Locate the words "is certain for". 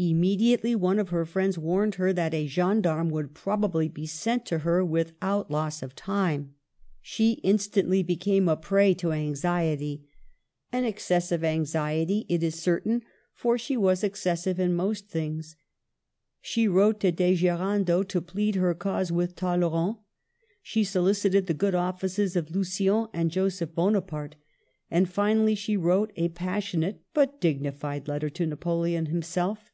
12.44-13.58